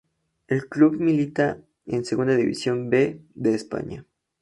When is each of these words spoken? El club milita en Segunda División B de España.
El 0.47 0.67
club 0.67 0.93
milita 0.95 1.61
en 1.85 2.05
Segunda 2.05 2.35
División 2.35 2.89
B 2.89 3.21
de 3.35 3.53
España. 3.53 4.03